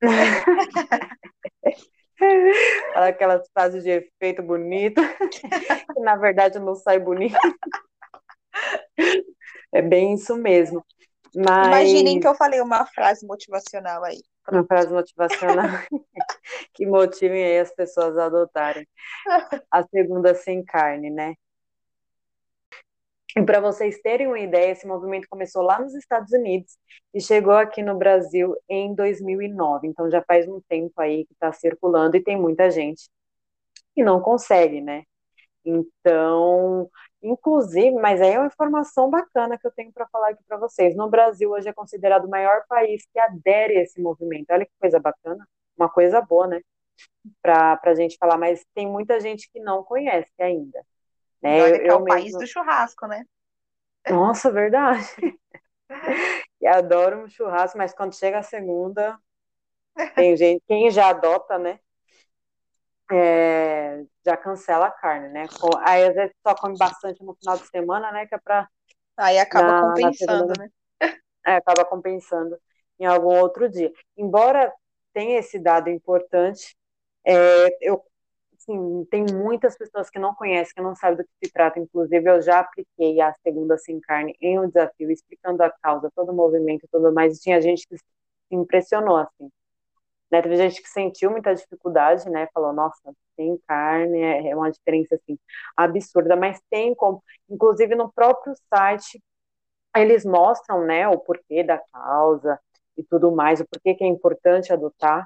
Fala 2.93 3.07
aquelas 3.07 3.47
frases 3.53 3.83
de 3.83 3.91
efeito 3.91 4.43
bonito, 4.43 5.01
que 5.93 5.99
na 6.01 6.17
verdade 6.17 6.59
não 6.59 6.75
sai 6.75 6.99
bonito. 6.99 7.37
É 9.71 9.81
bem 9.81 10.13
isso 10.15 10.35
mesmo. 10.35 10.85
Mas... 11.33 11.67
Imaginem 11.67 12.19
que 12.19 12.27
eu 12.27 12.35
falei 12.35 12.59
uma 12.59 12.85
frase 12.87 13.25
motivacional 13.25 14.03
aí. 14.03 14.21
Uma 14.51 14.65
frase 14.65 14.91
motivacional 14.91 15.67
que 16.79 16.85
motivem 16.85 17.59
as 17.59 17.75
pessoas 17.75 18.17
a 18.17 18.27
adotarem 18.27 18.87
a 19.69 19.83
segunda 19.83 20.33
sem 20.33 20.63
carne, 20.63 21.09
né? 21.09 21.35
E 23.37 23.43
para 23.43 23.59
vocês 23.59 23.99
terem 24.01 24.27
uma 24.27 24.39
ideia, 24.39 24.71
esse 24.71 24.87
movimento 24.87 25.27
começou 25.29 25.61
lá 25.61 25.79
nos 25.79 25.93
Estados 25.93 26.31
Unidos 26.31 26.77
e 27.13 27.21
chegou 27.21 27.53
aqui 27.53 27.83
no 27.83 27.97
Brasil 27.97 28.55
em 28.67 28.95
2009. 28.95 29.87
Então 29.87 30.09
já 30.09 30.23
faz 30.23 30.47
um 30.47 30.61
tempo 30.69 30.99
aí 31.01 31.25
que 31.25 31.33
está 31.33 31.51
circulando 31.51 32.15
e 32.15 32.23
tem 32.23 32.37
muita 32.39 32.71
gente 32.71 33.09
que 33.93 34.03
não 34.03 34.21
consegue, 34.21 34.81
né? 34.81 35.03
Então, 35.65 36.89
inclusive, 37.21 37.91
mas 37.99 38.21
aí 38.21 38.31
é 38.33 38.39
uma 38.39 38.47
informação 38.47 39.09
bacana 39.09 39.57
que 39.57 39.67
eu 39.67 39.71
tenho 39.71 39.91
para 39.91 40.07
falar 40.07 40.29
aqui 40.29 40.43
para 40.47 40.57
vocês. 40.57 40.95
No 40.95 41.09
Brasil, 41.09 41.51
hoje 41.51 41.67
é 41.69 41.73
considerado 41.73 42.25
o 42.25 42.29
maior 42.29 42.63
país 42.69 43.05
que 43.11 43.19
adere 43.19 43.77
a 43.77 43.81
esse 43.83 44.01
movimento. 44.01 44.51
Olha 44.51 44.65
que 44.65 44.71
coisa 44.79 44.99
bacana, 44.99 45.45
uma 45.79 45.89
coisa 45.89 46.21
boa, 46.21 46.47
né? 46.47 46.61
Para 47.41 47.79
a 47.83 47.95
gente 47.95 48.17
falar, 48.17 48.37
mas 48.37 48.65
tem 48.73 48.87
muita 48.87 49.19
gente 49.19 49.49
que 49.51 49.59
não 49.59 49.83
conhece 49.83 50.31
ainda. 50.39 50.85
Né? 51.41 51.63
Olha 51.63 51.79
que 51.79 51.87
é 51.87 51.93
o 51.93 52.03
mesmo... 52.03 52.07
país 52.07 52.33
do 52.33 52.45
churrasco, 52.45 53.07
né? 53.07 53.25
Nossa, 54.09 54.51
verdade. 54.51 55.05
e 56.61 56.67
adoro 56.67 57.23
um 57.23 57.29
churrasco, 57.29 57.77
mas 57.77 57.93
quando 57.93 58.15
chega 58.15 58.39
a 58.39 58.43
segunda, 58.43 59.17
tem 60.15 60.35
gente, 60.35 60.63
quem 60.67 60.89
já 60.91 61.09
adota, 61.09 61.57
né? 61.57 61.79
É, 63.11 64.03
já 64.23 64.37
cancela 64.37 64.87
a 64.87 64.91
carne, 64.91 65.29
né? 65.29 65.47
Aí 65.85 66.03
às 66.03 66.13
vezes 66.13 66.35
só 66.45 66.53
come 66.53 66.77
bastante 66.77 67.23
no 67.23 67.33
final 67.35 67.57
de 67.57 67.67
semana, 67.67 68.11
né? 68.11 68.27
Que 68.27 68.35
é 68.35 68.37
pra. 68.37 68.67
Aí 69.17 69.39
acaba 69.39 69.67
na, 69.67 69.81
compensando, 69.81 70.53
na 70.55 70.63
né? 70.63 70.69
É, 71.45 71.55
acaba 71.55 71.83
compensando 71.85 72.57
em 72.99 73.05
algum 73.05 73.39
outro 73.39 73.67
dia. 73.67 73.91
Embora 74.15 74.71
tenha 75.13 75.39
esse 75.39 75.59
dado 75.59 75.89
importante, 75.89 76.75
é, 77.25 77.67
eu 77.81 78.03
assim, 78.69 79.05
tem 79.05 79.25
muitas 79.33 79.77
pessoas 79.77 80.09
que 80.09 80.19
não 80.19 80.35
conhecem, 80.35 80.73
que 80.75 80.81
não 80.81 80.95
sabem 80.95 81.17
do 81.17 81.23
que 81.23 81.47
se 81.47 81.51
trata. 81.51 81.79
Inclusive, 81.79 82.29
eu 82.29 82.41
já 82.41 82.59
apliquei 82.59 83.19
a 83.21 83.33
segunda 83.43 83.77
sem 83.77 83.99
carne 83.99 84.35
em 84.41 84.59
um 84.59 84.67
desafio, 84.67 85.11
explicando 85.11 85.63
a 85.63 85.71
causa, 85.71 86.11
todo 86.15 86.31
o 86.31 86.35
movimento 86.35 86.87
tudo 86.91 87.11
mais. 87.13 87.37
E 87.37 87.41
tinha 87.41 87.61
gente 87.61 87.87
que 87.87 87.97
se 87.97 88.03
impressionou, 88.51 89.17
assim. 89.17 89.49
Né? 90.31 90.41
Teve 90.41 90.55
gente 90.57 90.81
que 90.81 90.89
sentiu 90.89 91.31
muita 91.31 91.55
dificuldade, 91.55 92.29
né? 92.29 92.47
Falou, 92.53 92.73
nossa, 92.73 93.13
sem 93.35 93.57
carne 93.67 94.19
é, 94.21 94.49
é 94.49 94.55
uma 94.55 94.71
diferença, 94.71 95.15
assim, 95.15 95.37
absurda. 95.75 96.35
Mas 96.35 96.61
tem 96.69 96.93
como, 96.95 97.23
inclusive 97.49 97.95
no 97.95 98.11
próprio 98.11 98.53
site, 98.73 99.21
eles 99.95 100.23
mostram, 100.25 100.85
né, 100.85 101.07
o 101.07 101.17
porquê 101.17 101.63
da 101.63 101.79
causa 101.91 102.59
e 102.99 103.03
tudo 103.03 103.31
mais, 103.31 103.61
o 103.61 103.67
porquê 103.67 103.95
que 103.95 104.03
é 104.03 104.07
importante 104.07 104.73
adotar 104.73 105.25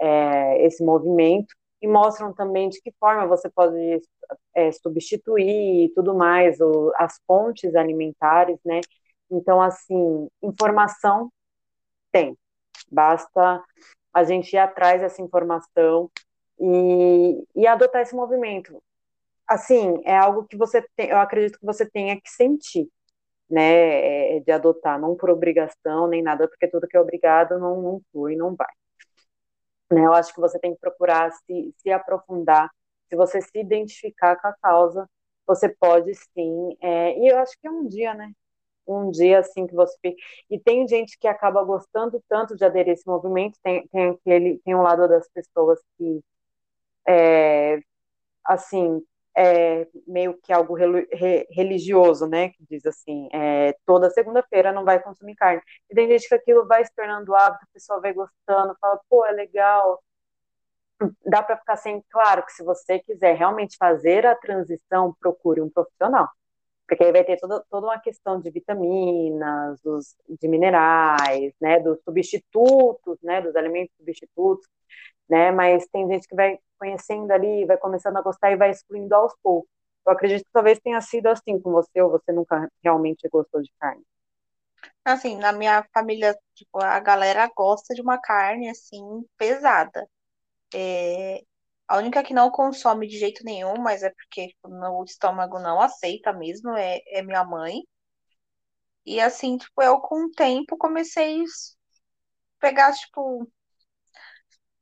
é, 0.00 0.64
esse 0.64 0.84
movimento 0.84 1.54
e 1.82 1.88
mostram 1.88 2.32
também 2.32 2.68
de 2.68 2.80
que 2.80 2.92
forma 2.98 3.26
você 3.26 3.50
pode 3.50 4.00
é, 4.54 4.70
substituir 4.72 5.86
e 5.86 5.92
tudo 5.94 6.14
mais, 6.14 6.60
o, 6.60 6.92
as 6.96 7.20
fontes 7.26 7.74
alimentares, 7.74 8.58
né? 8.64 8.80
Então, 9.30 9.60
assim, 9.60 10.28
informação 10.42 11.30
tem, 12.12 12.36
basta 12.90 13.62
a 14.12 14.24
gente 14.24 14.52
ir 14.52 14.58
atrás 14.58 15.00
dessa 15.00 15.20
informação 15.22 16.10
e, 16.58 17.44
e 17.54 17.66
adotar 17.66 18.02
esse 18.02 18.14
movimento. 18.14 18.82
Assim, 19.46 20.00
é 20.04 20.16
algo 20.16 20.44
que 20.44 20.56
você 20.56 20.84
tem, 20.96 21.08
eu 21.10 21.18
acredito 21.18 21.58
que 21.58 21.66
você 21.66 21.88
tenha 21.88 22.20
que 22.20 22.30
sentir, 22.30 22.88
né, 23.50 24.36
é, 24.36 24.40
de 24.40 24.52
adotar, 24.52 25.00
não 25.00 25.16
por 25.16 25.30
obrigação 25.30 26.06
nem 26.08 26.22
nada, 26.22 26.48
porque 26.48 26.68
tudo 26.68 26.86
que 26.88 26.96
é 26.96 27.00
obrigado 27.00 27.58
não, 27.58 27.80
não 27.82 28.02
flui, 28.12 28.36
não 28.36 28.54
vai. 28.54 28.68
Né? 29.90 30.04
Eu 30.04 30.12
acho 30.12 30.32
que 30.34 30.40
você 30.40 30.58
tem 30.58 30.74
que 30.74 30.80
procurar 30.80 31.30
se, 31.32 31.74
se 31.78 31.90
aprofundar, 31.90 32.70
se 33.08 33.16
você 33.16 33.40
se 33.40 33.58
identificar 33.58 34.36
com 34.36 34.48
a 34.48 34.52
causa, 34.62 35.08
você 35.46 35.68
pode 35.68 36.14
sim, 36.14 36.76
é, 36.82 37.18
e 37.18 37.28
eu 37.28 37.38
acho 37.38 37.58
que 37.60 37.66
é 37.66 37.70
um 37.70 37.86
dia, 37.88 38.12
né? 38.14 38.32
Um 38.86 39.10
dia 39.10 39.40
assim 39.40 39.66
que 39.66 39.74
você 39.74 39.96
fica. 40.00 40.16
E 40.50 40.58
tem 40.60 40.86
gente 40.88 41.18
que 41.18 41.28
acaba 41.28 41.62
gostando 41.64 42.22
tanto 42.28 42.56
de 42.56 42.64
aderir 42.64 42.90
a 42.90 42.94
esse 42.94 43.06
movimento, 43.06 43.58
tem, 43.62 43.86
tem 43.88 44.10
aquele, 44.10 44.58
tem 44.64 44.74
um 44.74 44.82
lado 44.82 45.08
das 45.08 45.28
pessoas 45.30 45.80
que 45.98 46.22
é, 47.08 47.80
assim, 48.44 49.02
é 49.38 49.86
meio 50.06 50.38
que 50.42 50.52
algo 50.52 50.74
religioso, 51.50 52.26
né? 52.26 52.50
Que 52.50 52.64
diz 52.68 52.84
assim, 52.84 53.28
é, 53.32 53.74
toda 53.86 54.10
segunda-feira 54.10 54.72
não 54.72 54.84
vai 54.84 55.00
consumir 55.00 55.36
carne. 55.36 55.62
E 55.90 55.94
tem 55.94 56.08
gente 56.08 56.28
que 56.28 56.34
aquilo 56.34 56.66
vai 56.66 56.84
se 56.84 56.92
tornando 56.94 57.34
hábito, 57.34 57.64
a 57.64 57.72
pessoa 57.72 58.00
vai 58.00 58.12
gostando, 58.12 58.76
fala, 58.80 59.00
pô, 59.08 59.24
é 59.26 59.32
legal. 59.32 60.02
Dá 61.24 61.42
para 61.42 61.56
ficar 61.56 61.76
sem, 61.76 62.02
claro 62.10 62.44
que 62.44 62.52
se 62.52 62.64
você 62.64 62.98
quiser 62.98 63.36
realmente 63.36 63.76
fazer 63.78 64.26
a 64.26 64.34
transição, 64.34 65.14
procure 65.20 65.60
um 65.60 65.70
profissional. 65.70 66.28
Porque 66.88 67.04
aí 67.04 67.12
vai 67.12 67.22
ter 67.24 67.38
toda, 67.38 67.62
toda 67.70 67.86
uma 67.86 68.00
questão 68.00 68.40
de 68.40 68.50
vitaminas, 68.50 69.80
dos, 69.82 70.16
de 70.28 70.48
minerais, 70.48 71.52
né, 71.60 71.78
dos 71.80 71.98
substitutos, 72.02 73.18
né, 73.22 73.42
dos 73.42 73.54
alimentos 73.54 73.94
substitutos, 73.98 74.66
né, 75.28 75.50
mas 75.52 75.86
tem 75.88 76.08
gente 76.08 76.26
que 76.26 76.34
vai 76.34 76.58
conhecendo 76.78 77.30
ali, 77.30 77.66
vai 77.66 77.76
começando 77.76 78.16
a 78.16 78.22
gostar 78.22 78.52
e 78.52 78.56
vai 78.56 78.70
excluindo 78.70 79.14
aos 79.14 79.34
poucos. 79.42 79.70
Eu 80.06 80.12
acredito 80.12 80.44
que 80.46 80.52
talvez 80.52 80.78
tenha 80.80 81.00
sido 81.02 81.26
assim 81.26 81.60
com 81.60 81.70
você, 81.70 82.00
ou 82.00 82.10
você 82.10 82.32
nunca 82.32 82.70
realmente 82.82 83.28
gostou 83.28 83.60
de 83.60 83.70
carne. 83.78 84.02
Assim, 85.04 85.36
na 85.36 85.52
minha 85.52 85.84
família, 85.92 86.34
tipo, 86.54 86.82
a 86.82 86.98
galera 87.00 87.50
gosta 87.54 87.94
de 87.94 88.00
uma 88.00 88.18
carne, 88.18 88.70
assim, 88.70 89.24
pesada. 89.36 90.08
É, 90.74 91.42
a 91.88 91.98
única 91.98 92.22
que 92.22 92.34
não 92.34 92.50
consome 92.50 93.08
de 93.08 93.18
jeito 93.18 93.44
nenhum, 93.44 93.78
mas 93.78 94.02
é 94.02 94.10
porque 94.10 94.48
tipo, 94.48 94.68
o 94.68 95.04
estômago 95.04 95.58
não 95.58 95.80
aceita 95.80 96.32
mesmo, 96.32 96.70
é, 96.76 97.00
é 97.06 97.22
minha 97.22 97.44
mãe. 97.44 97.82
E 99.04 99.20
assim, 99.20 99.56
tipo, 99.56 99.82
eu 99.82 99.98
com 100.00 100.26
o 100.26 100.30
tempo 100.30 100.76
comecei 100.76 101.42
a 101.42 101.44
pegar, 102.60 102.92
tipo, 102.92 103.50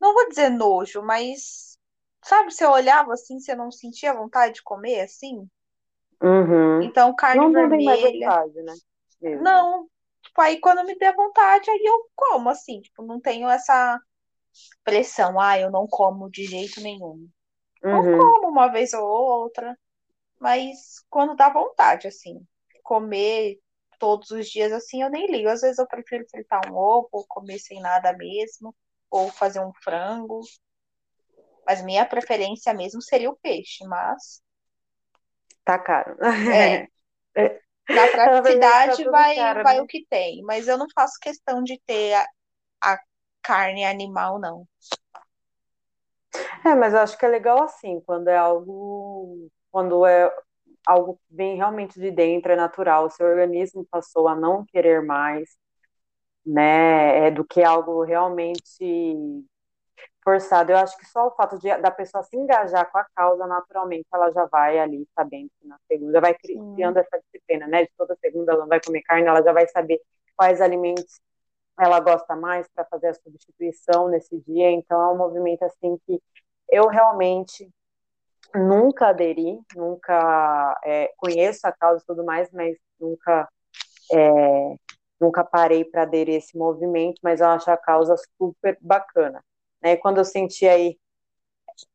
não 0.00 0.12
vou 0.12 0.28
dizer 0.28 0.50
nojo, 0.50 1.02
mas 1.02 1.76
Sabe, 2.26 2.52
você 2.52 2.66
olhava 2.66 3.12
assim, 3.12 3.38
você 3.38 3.54
não 3.54 3.70
sentia 3.70 4.12
vontade 4.12 4.54
de 4.54 4.62
comer 4.64 5.02
assim? 5.02 5.48
Uhum. 6.20 6.82
Então, 6.82 7.14
carne 7.14 7.40
não 7.40 7.52
vermelha. 7.52 8.28
Vontade, 8.28 8.62
né? 8.64 8.75
Mesmo. 9.20 9.44
Não. 9.44 9.88
Tipo, 10.20 10.40
aí 10.40 10.58
quando 10.58 10.84
me 10.84 10.98
der 10.98 11.14
vontade, 11.14 11.70
aí 11.70 11.80
eu 11.84 12.10
como, 12.16 12.48
assim. 12.48 12.80
Tipo, 12.80 13.04
não 13.04 13.20
tenho 13.20 13.48
essa 13.48 14.00
pressão. 14.84 15.40
Ah, 15.40 15.58
eu 15.58 15.70
não 15.70 15.86
como 15.86 16.30
de 16.30 16.44
jeito 16.44 16.80
nenhum. 16.80 17.28
Uhum. 17.82 18.12
Eu 18.12 18.18
como 18.18 18.48
uma 18.48 18.68
vez 18.68 18.92
ou 18.92 19.04
outra. 19.06 19.76
Mas 20.40 21.04
quando 21.08 21.36
dá 21.36 21.48
vontade, 21.48 22.06
assim. 22.06 22.40
Comer 22.82 23.58
todos 23.98 24.30
os 24.30 24.48
dias, 24.48 24.72
assim, 24.72 25.02
eu 25.02 25.10
nem 25.10 25.26
ligo. 25.30 25.48
Às 25.48 25.60
vezes 25.60 25.78
eu 25.78 25.86
prefiro 25.86 26.26
fritar 26.30 26.60
um 26.70 26.76
ovo, 26.76 27.08
ou 27.12 27.26
comer 27.26 27.58
sem 27.58 27.80
nada 27.80 28.12
mesmo. 28.12 28.75
Ou 29.10 29.30
fazer 29.30 29.60
um 29.60 29.72
frango. 29.82 30.40
Mas 31.66 31.82
minha 31.82 32.06
preferência 32.06 32.72
mesmo 32.72 33.02
seria 33.02 33.30
o 33.30 33.36
peixe, 33.36 33.84
mas. 33.86 34.40
Tá 35.64 35.78
caro. 35.78 36.16
É. 36.22 36.86
Na 37.88 38.08
praticidade 38.08 39.04
tá 39.04 39.10
vai, 39.10 39.36
caro, 39.36 39.62
vai 39.62 39.76
né? 39.76 39.82
o 39.82 39.86
que 39.86 40.04
tem. 40.08 40.42
Mas 40.42 40.66
eu 40.66 40.76
não 40.76 40.86
faço 40.94 41.18
questão 41.20 41.62
de 41.62 41.80
ter 41.86 42.14
a, 42.14 42.26
a 42.82 42.98
carne 43.46 43.84
animal, 43.84 44.38
não. 44.38 44.66
É, 46.64 46.74
mas 46.74 46.92
eu 46.92 47.00
acho 47.00 47.16
que 47.16 47.24
é 47.24 47.28
legal 47.28 47.62
assim, 47.62 48.00
quando 48.00 48.28
é 48.28 48.36
algo. 48.36 49.48
Quando 49.70 50.04
é 50.04 50.32
algo 50.86 51.14
que 51.14 51.36
vem 51.36 51.56
realmente 51.56 52.00
de 52.00 52.10
dentro, 52.10 52.52
é 52.52 52.56
natural, 52.56 53.06
o 53.06 53.10
seu 53.10 53.26
organismo 53.26 53.86
passou 53.90 54.28
a 54.28 54.34
não 54.34 54.64
querer 54.64 55.02
mais, 55.02 55.56
né, 56.44 57.26
é, 57.26 57.30
do 57.30 57.44
que 57.44 57.62
algo 57.62 58.02
realmente 58.02 59.44
forçado. 60.22 60.72
Eu 60.72 60.78
acho 60.78 60.96
que 60.96 61.06
só 61.06 61.26
o 61.28 61.32
fato 61.32 61.58
de, 61.58 61.76
da 61.78 61.90
pessoa 61.90 62.22
se 62.24 62.36
engajar 62.36 62.90
com 62.90 62.98
a 62.98 63.06
causa, 63.14 63.46
naturalmente, 63.46 64.06
ela 64.12 64.30
já 64.32 64.46
vai 64.46 64.78
ali 64.78 65.06
sabendo 65.14 65.50
que 65.60 65.68
na 65.68 65.76
segunda 65.88 66.20
vai 66.20 66.34
criando 66.34 66.98
essa 66.98 67.20
disciplina, 67.20 67.66
né? 67.66 67.84
De 67.84 67.90
toda 67.96 68.16
segunda 68.20 68.52
ela 68.52 68.66
vai 68.66 68.80
comer 68.80 69.02
carne, 69.02 69.26
ela 69.26 69.42
já 69.42 69.52
vai 69.52 69.66
saber 69.68 70.00
quais 70.36 70.60
alimentos 70.60 71.20
ela 71.78 72.00
gosta 72.00 72.35
mais 72.35 72.68
para 72.75 72.85
fazer 72.87 73.09
a 73.09 73.14
substituição 73.14 74.09
nesse 74.09 74.38
dia. 74.40 74.71
Então 74.71 75.00
é 75.00 75.12
um 75.12 75.16
movimento 75.16 75.62
assim 75.64 75.99
que 76.06 76.21
eu 76.71 76.88
realmente 76.88 77.71
nunca 78.54 79.09
aderi, 79.09 79.61
nunca 79.75 80.80
é, 80.85 81.12
conheço 81.16 81.66
a 81.66 81.73
causa 81.73 82.02
e 82.02 82.06
tudo 82.06 82.25
mais, 82.25 82.50
mas 82.52 82.76
nunca 82.99 83.49
é, 84.12 84.76
nunca 85.21 85.45
parei 85.45 85.85
para 85.85 86.02
aderir 86.02 86.35
a 86.35 86.38
esse 86.38 86.56
movimento, 86.56 87.21
mas 87.23 87.40
eu 87.40 87.49
acho 87.49 87.71
a 87.71 87.76
causa 87.76 88.14
super 88.38 88.78
bacana. 88.80 89.42
Né? 89.83 89.97
Quando 89.97 90.18
eu 90.18 90.25
senti 90.25 90.66
aí 90.66 90.99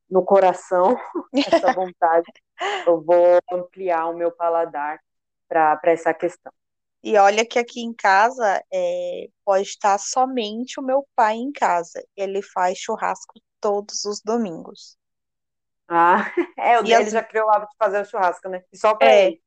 no 0.10 0.24
coração 0.24 0.96
essa 1.48 1.74
vontade, 1.74 2.32
eu 2.86 3.02
vou 3.02 3.40
ampliar 3.52 4.08
o 4.08 4.16
meu 4.16 4.32
paladar 4.32 5.00
para 5.48 5.80
essa 5.86 6.14
questão. 6.14 6.52
E 7.04 7.18
olha 7.18 7.46
que 7.46 7.58
aqui 7.58 7.82
em 7.82 7.94
casa 7.94 8.64
é, 8.72 9.28
pode 9.44 9.68
estar 9.68 9.98
somente 9.98 10.80
o 10.80 10.84
meu 10.84 11.08
pai 11.16 11.36
em 11.36 11.52
casa. 11.52 12.04
Ele 12.16 12.42
faz 12.42 12.78
churrasco 12.78 13.34
todos 13.60 14.06
os 14.06 14.22
domingos. 14.22 14.98
Ah, 15.88 16.32
é, 16.58 16.80
o 16.80 16.84
dele 16.84 16.96
as... 16.96 17.12
já 17.12 17.24
criou 17.24 17.48
o 17.48 17.50
hábito 17.50 17.72
de 17.72 17.78
fazer 17.78 18.02
o 18.02 18.06
churrasco, 18.06 18.48
né? 18.50 18.64
E 18.72 18.78
só 18.78 18.96
para 18.96 19.12
é, 19.12 19.28
ele. 19.28 19.42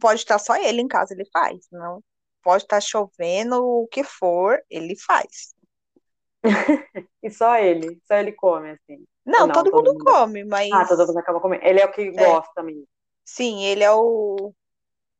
Pode 0.00 0.20
estar 0.20 0.38
só 0.38 0.56
ele 0.56 0.80
em 0.80 0.88
casa, 0.88 1.14
ele 1.14 1.28
faz. 1.32 1.66
Não 1.72 2.02
pode 2.48 2.64
estar 2.64 2.80
chovendo, 2.80 3.62
o 3.62 3.86
que 3.88 4.02
for, 4.02 4.58
ele 4.70 4.96
faz. 4.96 5.54
e 7.22 7.30
só 7.30 7.58
ele, 7.58 8.00
só 8.06 8.14
ele 8.14 8.32
come, 8.32 8.70
assim. 8.70 9.04
Não, 9.24 9.46
não 9.46 9.52
todo, 9.52 9.70
todo, 9.70 9.84
mundo, 9.84 9.92
mundo 9.92 10.04
come, 10.04 10.44
mas. 10.44 10.70
Ah, 10.72 10.86
todo 10.86 11.06
mundo 11.06 11.18
acaba 11.18 11.40
comendo. 11.40 11.62
Ele 11.64 11.80
é 11.80 11.84
o 11.84 11.92
que 11.92 12.08
é. 12.08 12.12
gosta 12.12 12.62
mesmo. 12.62 12.88
Sim, 13.22 13.64
ele 13.64 13.84
é 13.84 13.92
o 13.92 14.54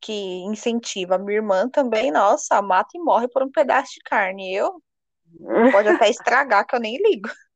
que 0.00 0.12
incentiva. 0.12 1.18
Minha 1.18 1.38
irmã 1.38 1.68
também, 1.68 2.10
nossa, 2.10 2.60
mata 2.62 2.90
e 2.94 3.00
morre 3.00 3.28
por 3.28 3.42
um 3.42 3.50
pedaço 3.50 3.92
de 3.92 4.00
carne. 4.04 4.54
Eu 4.54 4.82
pode 5.72 5.88
até 5.88 6.08
estragar, 6.08 6.66
que 6.66 6.74
eu 6.74 6.80
nem 6.80 6.96
ligo. 6.96 7.28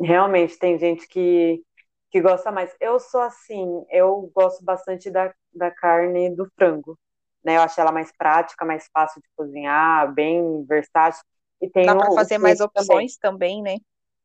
Realmente, 0.00 0.58
tem 0.58 0.78
gente 0.78 1.06
que, 1.08 1.62
que 2.10 2.20
gosta 2.20 2.52
mais. 2.52 2.74
Eu 2.80 2.98
sou 3.00 3.20
assim, 3.20 3.84
eu 3.90 4.30
gosto 4.34 4.62
bastante 4.62 5.10
da, 5.10 5.32
da 5.54 5.70
carne 5.70 6.34
do 6.34 6.46
frango. 6.56 6.98
Né? 7.42 7.56
Eu 7.56 7.62
acho 7.62 7.80
ela 7.80 7.92
mais 7.92 8.12
prática, 8.16 8.64
mais 8.64 8.88
fácil 8.92 9.22
de 9.22 9.28
cozinhar, 9.36 10.12
bem 10.12 10.64
versátil. 10.66 11.22
E 11.60 11.70
tem 11.70 11.86
Dá 11.86 11.96
para 11.96 12.12
fazer 12.12 12.38
mais 12.38 12.60
opções 12.60 13.16
também, 13.16 13.62
também 13.62 13.62
né? 13.62 13.76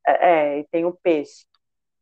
É, 0.05 0.29
é, 0.29 0.59
e 0.59 0.67
tem 0.67 0.85
o 0.85 0.91
peixe. 0.91 1.45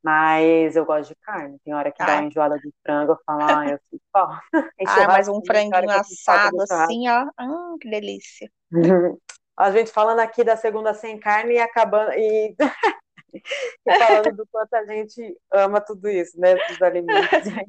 Mas 0.03 0.75
eu 0.75 0.85
gosto 0.85 1.09
de 1.09 1.15
carne. 1.15 1.59
Tem 1.63 1.73
hora 1.73 1.91
que 1.91 2.03
dá 2.03 2.15
uma 2.15 2.23
enjoada 2.23 2.57
de 2.57 2.73
frango, 2.83 3.13
eu 3.13 3.19
falo, 3.25 3.43
ah, 3.43 3.67
eu 3.67 3.79
sinto 3.89 4.03
falta. 4.11 4.41
Ah, 4.87 5.07
mas 5.07 5.27
um 5.27 5.41
franguinho 5.45 5.91
assado 5.91 6.61
assim, 6.61 7.09
ó. 7.09 7.25
Hum, 7.39 7.77
que 7.79 7.89
delícia. 7.89 8.49
A 9.57 9.71
gente 9.71 9.91
falando 9.91 10.19
aqui 10.19 10.41
da 10.41 10.55
segunda 10.55 10.93
sem 10.93 11.19
carne 11.19 11.55
e 11.55 11.59
acabando. 11.59 12.13
E... 12.13 12.55
e 13.33 13.97
falando 13.97 14.37
do 14.37 14.47
quanto 14.49 14.73
a 14.73 14.85
gente 14.85 15.37
ama 15.51 15.81
tudo 15.81 16.09
isso, 16.09 16.39
né? 16.39 16.53
Esses 16.53 16.81
alimentos 16.81 17.43
de, 17.43 17.65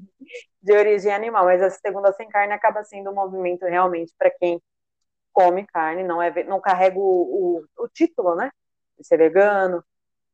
de 0.63 0.73
origem 0.73 1.13
animal. 1.13 1.45
Mas 1.45 1.61
a 1.61 1.69
segunda 1.69 2.13
sem 2.13 2.29
carne 2.29 2.53
acaba 2.53 2.85
sendo 2.85 3.11
um 3.11 3.15
movimento 3.15 3.65
realmente 3.65 4.15
para 4.17 4.31
quem 4.31 4.63
come 5.33 5.67
carne, 5.67 6.05
não 6.05 6.23
é 6.23 6.45
não 6.45 6.61
carrega 6.61 6.99
o, 6.99 7.65
o, 7.77 7.85
o 7.85 7.89
título, 7.89 8.37
né? 8.37 8.51
De 8.97 9.05
ser 9.07 9.17
vegano, 9.17 9.85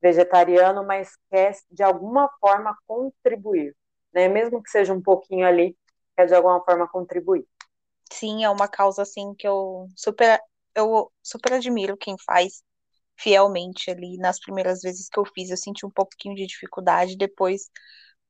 vegetariano, 0.02 0.86
mas 0.86 1.10
quer 1.30 1.54
de 1.70 1.82
alguma 1.82 2.28
forma 2.40 2.76
contribuir, 2.86 3.74
né? 4.12 4.28
Mesmo 4.28 4.62
que 4.62 4.70
seja 4.70 4.92
um 4.92 5.02
pouquinho 5.02 5.46
ali, 5.46 5.76
quer 6.16 6.26
de 6.26 6.34
alguma 6.34 6.62
forma 6.64 6.88
contribuir. 6.88 7.46
Sim, 8.12 8.44
é 8.44 8.50
uma 8.50 8.68
causa 8.68 9.02
assim 9.02 9.34
que 9.34 9.46
eu 9.46 9.86
super 9.96 10.40
eu 10.74 11.10
super 11.22 11.54
admiro 11.54 11.96
quem 11.96 12.16
faz 12.24 12.62
fielmente 13.18 13.90
ali. 13.90 14.16
Nas 14.18 14.40
primeiras 14.40 14.82
vezes 14.82 15.08
que 15.08 15.18
eu 15.18 15.24
fiz, 15.34 15.50
eu 15.50 15.56
senti 15.56 15.86
um 15.86 15.90
pouquinho 15.90 16.34
de 16.36 16.46
dificuldade, 16.46 17.16
depois 17.16 17.70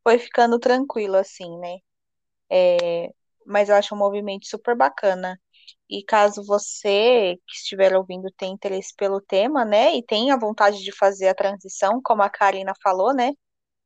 foi 0.02 0.18
ficando 0.18 0.59
tranquilo 0.59 1.16
assim, 1.16 1.59
né? 1.59 1.79
É, 2.50 3.11
mas 3.46 3.68
eu 3.68 3.76
acho 3.76 3.94
um 3.94 3.98
movimento 3.98 4.46
super 4.48 4.76
bacana. 4.76 5.40
E 5.88 6.02
caso 6.05 6.44
você 6.44 7.37
que 7.46 7.57
estiver 7.57 7.94
ouvindo 7.94 8.31
tenha 8.37 8.52
interesse 8.52 8.94
pelo 8.96 9.20
tema, 9.20 9.64
né, 9.64 9.94
e 9.96 10.02
tenha 10.02 10.37
vontade 10.37 10.83
de 10.83 10.92
fazer 10.92 11.29
a 11.29 11.35
transição, 11.35 12.00
como 12.02 12.22
a 12.22 12.31
Karina 12.31 12.72
falou, 12.83 13.14
né, 13.14 13.33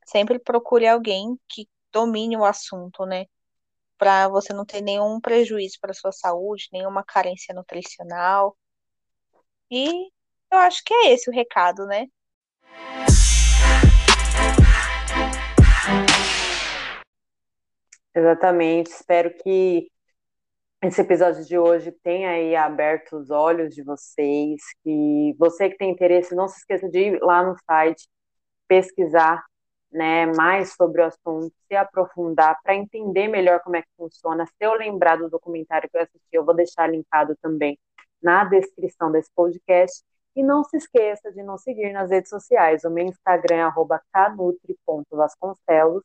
sempre 0.07 0.39
procure 0.39 0.87
alguém 0.87 1.39
que 1.49 1.69
domine 1.93 2.37
o 2.37 2.45
assunto, 2.45 3.05
né, 3.07 3.27
para 3.99 4.29
você 4.29 4.53
não 4.53 4.65
ter 4.65 4.81
nenhum 4.81 5.21
prejuízo 5.21 5.77
para 5.81 5.93
sua 5.93 6.13
saúde, 6.13 6.69
nenhuma 6.73 7.05
carência 7.05 7.55
nutricional. 7.55 8.57
E 9.71 10.09
eu 10.51 10.59
acho 10.59 10.83
que 10.85 10.95
é 10.95 11.13
esse 11.13 11.31
o 11.31 11.33
recado, 11.33 11.87
né? 11.87 12.07
Exatamente. 18.15 18.91
Espero 18.91 19.33
que 19.43 19.91
esse 20.83 21.01
episódio 21.03 21.45
de 21.45 21.59
hoje 21.59 21.93
tenha 22.03 22.31
aí 22.31 22.57
aberto 22.57 23.17
os 23.17 23.31
olhos 23.31 23.75
de 23.75 23.83
vocês, 23.83 24.61
que 24.83 25.35
você 25.39 25.69
que 25.69 25.77
tem 25.77 25.91
interesse, 25.91 26.35
não 26.35 26.49
se 26.49 26.59
esqueça 26.59 26.89
de 26.89 26.99
ir 26.99 27.21
lá 27.23 27.43
no 27.43 27.55
site, 27.67 28.09
pesquisar 28.67 29.45
né, 29.93 30.27
mais 30.27 30.75
sobre 30.75 31.03
o 31.03 31.07
assunto, 31.07 31.53
se 31.69 31.77
aprofundar 31.77 32.59
para 32.63 32.75
entender 32.75 33.29
melhor 33.29 33.61
como 33.61 33.77
é 33.77 33.83
que 33.83 33.89
funciona. 33.97 34.47
Se 34.47 34.55
eu 34.61 34.73
lembrar 34.75 35.17
do 35.17 35.29
documentário 35.29 35.89
que 35.91 35.99
eu 35.99 36.03
assisti, 36.03 36.29
eu 36.33 36.45
vou 36.45 36.55
deixar 36.55 36.87
linkado 36.89 37.37
também 37.43 37.79
na 38.23 38.45
descrição 38.45 39.11
desse 39.13 39.31
podcast. 39.35 40.03
E 40.37 40.43
não 40.45 40.63
se 40.63 40.77
esqueça 40.77 41.33
de 41.33 41.43
nos 41.43 41.63
seguir 41.63 41.93
nas 41.93 42.09
redes 42.09 42.31
sociais. 42.31 42.85
O 42.85 42.91
meu 42.91 43.05
Instagram 43.05 43.69
é 43.69 43.73
canutri.vasconcelos. 44.13 46.05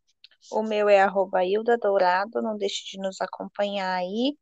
O 0.51 0.63
meu 0.63 0.89
é 0.89 0.99
arroba 0.99 1.45
Hilda 1.45 1.77
Dourado. 1.77 2.41
Não 2.41 2.57
deixe 2.57 2.83
de 2.91 2.99
nos 2.99 3.21
acompanhar 3.21 3.93
aí. 3.95 4.35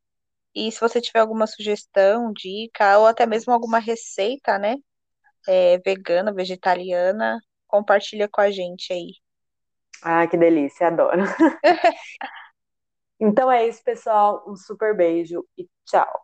E 0.56 0.72
se 0.72 0.80
você 0.80 1.02
tiver 1.02 1.20
alguma 1.20 1.48
sugestão, 1.48 2.32
dica, 2.34 2.98
ou 3.00 3.08
até 3.08 3.26
mesmo 3.26 3.52
alguma 3.54 3.80
receita, 3.80 4.58
né? 4.58 4.76
É, 5.48 5.78
vegana, 5.80 6.34
vegetariana, 6.34 7.40
compartilha 7.68 8.30
com 8.30 8.42
a 8.42 8.52
gente 8.52 8.94
aí. 8.94 9.14
Ah, 10.02 10.28
que 10.28 10.38
delícia, 10.38 10.88
adoro. 10.88 11.22
então 13.20 13.52
é 13.52 13.68
isso, 13.68 13.84
pessoal. 13.84 14.44
Um 14.48 14.56
super 14.56 14.96
beijo 14.96 15.46
e 15.58 15.68
tchau. 15.86 16.24